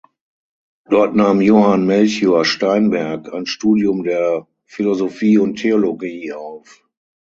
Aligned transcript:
Dort 0.89 1.13
nahm 1.15 1.41
Johann 1.41 1.85
Melchior 1.85 2.43
Steinberg 2.43 3.31
ein 3.31 3.45
Studium 3.45 4.01
der 4.01 4.47
Philosophie 4.65 5.37
und 5.37 5.57
Theologie 5.57 6.33
auf. 6.33 6.87